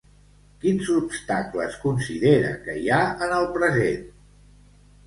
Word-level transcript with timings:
Quins 0.63 0.87
obstacles 0.99 1.77
considera 1.85 2.57
que 2.65 2.79
hi 2.81 2.91
ha 2.97 3.01
en 3.29 3.39
el 3.43 3.51
present? 3.61 4.11